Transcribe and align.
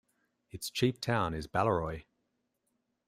Its 0.49 0.71
chief 0.71 0.99
town 0.99 1.35
is 1.35 1.45
Balleroy. 1.45 2.05